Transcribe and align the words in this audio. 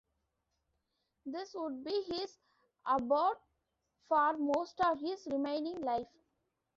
This 1.27 1.53
would 1.53 1.83
be 1.83 2.01
his 2.07 2.35
abode 2.87 3.37
for 4.09 4.35
most 4.35 4.81
of 4.81 4.99
his 4.99 5.27
remaining 5.29 5.79
life. 5.81 6.07